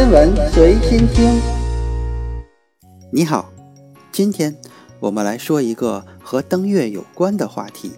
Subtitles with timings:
[0.00, 1.38] 天文随心听。
[3.12, 3.52] 你好，
[4.10, 4.56] 今天
[4.98, 7.92] 我们来说一个和登月有关的话题，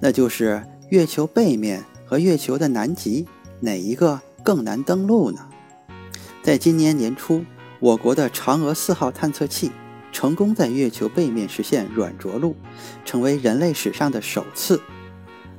[0.00, 3.24] 那就是月球背面和月球的南极
[3.60, 5.46] 哪一个更难登陆呢？
[6.42, 7.44] 在今年年初，
[7.78, 9.70] 我国的嫦娥四号探测器
[10.10, 12.56] 成功在月球背面实现软着陆，
[13.04, 14.80] 成为人类史上的首次。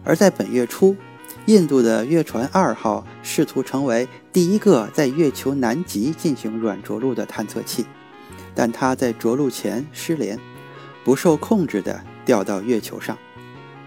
[0.03, 0.93] 而在本月初，
[1.47, 7.85] 印度的月船二号试图成为第一个在月球南极进行软着陆的探测器，
[8.53, 10.37] 但它在着陆前失联，
[11.05, 13.17] 不受控制地掉到月球上。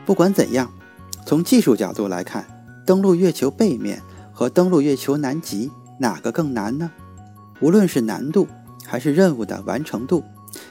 [0.07, 0.73] 不管怎样，
[1.27, 2.47] 从技术角度来看，
[2.87, 4.01] 登陆月球背面
[4.33, 6.91] 和登陆月球南极哪个更难呢？
[7.61, 8.49] 无论是难度
[8.87, 10.25] 还是任务的完成度，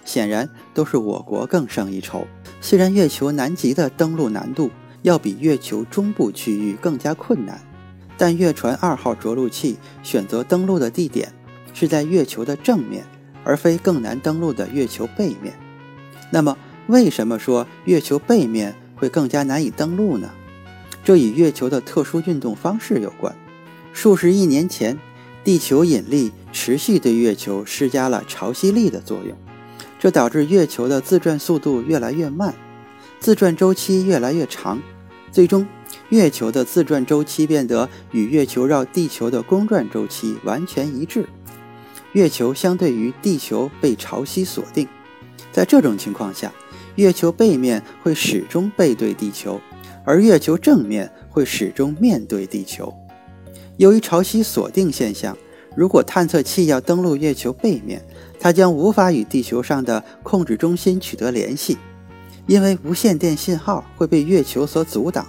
[0.05, 2.25] 显然都是我国更胜一筹。
[2.59, 4.71] 虽然月球南极的登陆难度，
[5.02, 7.62] 要比月球中部区域更加困难，
[8.17, 11.31] 但月船二号着陆器选择登陆的地点
[11.73, 13.06] 是在月球的正面，
[13.44, 15.53] 而非更难登陆的月球背面。
[16.31, 20.30] 那么，为什么说月球背面会更加难以登陆呢？
[21.03, 23.34] 这与月球的特殊运动方式有关。
[23.94, 25.00] 数十亿年前，
[25.44, 29.36] 地球引力持续对月球施加了潮汐力的作用，
[29.97, 32.53] 这导致月球的自转速度越来越慢。
[33.20, 34.81] 自转周期越来越长，
[35.30, 35.67] 最终，
[36.08, 41.28] 月球的自转周期变得与月球绕地球的公转周期完全一致。
[42.14, 44.88] 月球相对于地球被潮汐锁定，
[45.52, 46.52] 在这种情况下，
[46.95, 49.59] 月球背面会始终背对地球，
[50.06, 52.92] 而月球正面会始终面对地球。
[53.75, 55.38] 由于潮汐锁定现象，
[55.75, 58.02] 如果探测器要登陆月球背面，
[58.40, 61.78] 它将无法与地球上的控制中心取得联系。
[62.50, 65.28] 因为无线电信号会被月球所阻挡。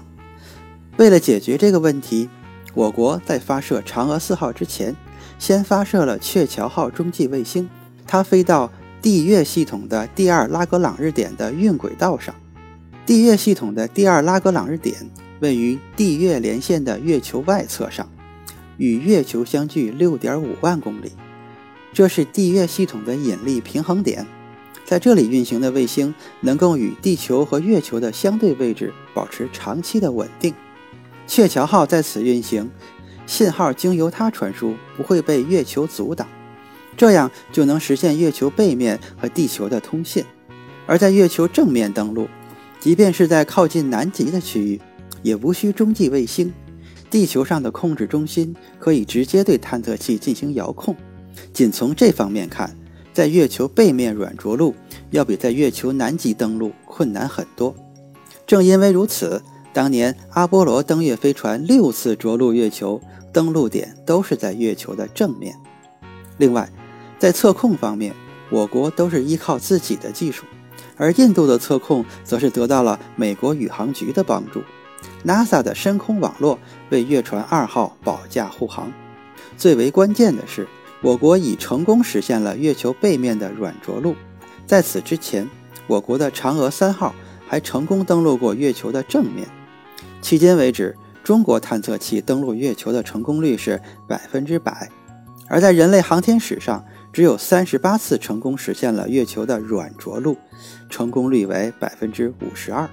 [0.97, 2.31] 为了解决这个问题，
[2.73, 4.97] 我国在发射嫦娥四号之前，
[5.39, 7.69] 先发射了鹊桥号中继卫星，
[8.07, 12.34] 它飞到地月系统的第二拉格朗日点的运轨道上。
[13.05, 14.97] 地月系统的第二拉格朗日点
[15.41, 18.09] 位于地月连线的月球外侧上，
[18.78, 21.12] 与月球相距六点五万公里，
[21.93, 24.27] 这是地月系统的引力平衡点。
[24.91, 30.53] 在这里运行的卫星能够与地球和月球的相对位置保持长期的稳定。
[31.28, 32.69] 鹊桥号在此运行，
[33.25, 36.27] 信号经由它传输，不会被月球阻挡，
[36.97, 40.25] 这样就能实现月球背面和地球的通信。
[40.89, 42.27] 而在月球正面登陆，
[42.81, 44.81] 即便是在靠近南极的区域，
[45.23, 46.53] 也无需中继卫星，
[47.09, 50.97] 地球上的控制中心可以直接对探测器进行遥控。
[51.53, 52.77] 仅从这方面看。
[53.20, 54.75] 在月球背面软着陆
[55.10, 57.75] 要比在月球南极登陆困难很多。
[58.47, 59.42] 正因为如此，
[59.75, 62.98] 当年阿波罗登月飞船六次着陆月球，
[63.31, 65.54] 登陆点都是在月球的正面。
[66.38, 66.72] 另外，
[67.19, 68.14] 在测控方面，
[68.50, 70.47] 我国都是依靠自己的技术，
[70.97, 74.62] 而印度的测控则是得到了美国宇航局的帮助。
[75.26, 76.58] NASA 的深空网络
[76.88, 78.91] 为月船二号保驾护航。
[79.58, 80.66] 最为关键的是。
[81.03, 84.15] 我国已成功实现了月球背面的软着陆。
[84.66, 85.49] 在此之前，
[85.87, 87.15] 我国的嫦娥三号
[87.49, 89.49] 还成功登陆过月球的正面。
[90.22, 90.94] 迄今为止，
[91.25, 94.91] 中国探测器登陆月球的成功率是百分之百，
[95.49, 100.37] 而在人类航天史上，只有三十八次成功实现了月球的软着陆，
[100.91, 102.88] 成功率为百分之五十二。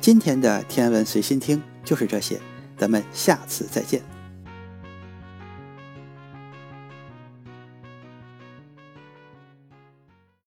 [0.00, 2.40] 今天的天文随心听就是这些，
[2.76, 4.15] 咱们下次再见。